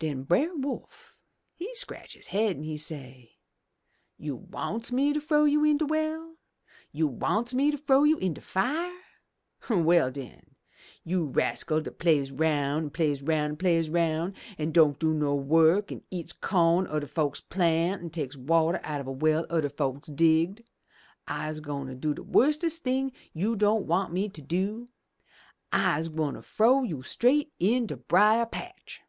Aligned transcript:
"Den 0.00 0.22
Brer 0.22 0.54
Wolf 0.54 1.20
he 1.56 1.74
scratch 1.74 2.14
his 2.14 2.28
haid 2.28 2.54
an' 2.56 2.62
he 2.62 2.76
say, 2.76 3.32
*You 4.16 4.36
wants 4.36 4.92
me 4.92 5.12
to 5.12 5.20
frow 5.20 5.42
you 5.44 5.64
in 5.64 5.76
de 5.78 5.86
well, 5.86 6.36
you 6.92 7.08
wants 7.08 7.52
me 7.52 7.72
to 7.72 7.78
frow 7.78 8.04
you 8.04 8.16
in 8.18 8.32
de 8.34 8.40
fire; 8.40 8.94
well 9.68 10.08
den, 10.12 10.54
you 11.02 11.24
rascal 11.26 11.80
dat 11.80 11.98
plays 11.98 12.30
roun', 12.30 12.84
an' 12.84 12.90
plays 12.90 13.22
roun', 13.24 13.50
an' 13.50 13.56
plays 13.56 13.90
roun', 13.90 14.34
an' 14.56 14.70
don' 14.70 14.92
do 14.92 15.12
no 15.12 15.34
wuk, 15.34 15.90
an' 15.90 16.04
eats 16.12 16.32
co'n 16.32 16.86
udder 16.86 17.08
folks 17.08 17.40
plants, 17.40 18.00
an' 18.00 18.10
takes 18.10 18.36
wateh 18.36 18.78
out 18.84 19.04
a 19.04 19.10
well 19.10 19.46
udder 19.50 19.68
folks 19.68 20.06
digged, 20.06 20.62
I'se 21.26 21.58
gwine 21.58 21.98
do 21.98 22.14
de 22.14 22.22
wustest 22.22 22.84
thing 22.84 23.10
you 23.32 23.56
don' 23.56 23.88
want 23.88 24.12
me 24.12 24.28
to,— 24.28 24.86
I'SE 25.72 26.10
GWINE 26.10 26.40
FROW 26.40 26.84
YOU 26.84 27.02
STRAIGHT 27.02 27.50
IN 27.58 27.86
DE 27.88 27.96
BRIER 27.96 28.46
PATCH!' 28.46 29.00